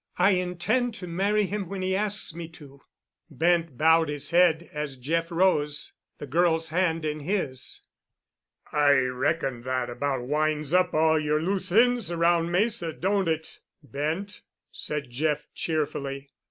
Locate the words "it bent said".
13.27-15.11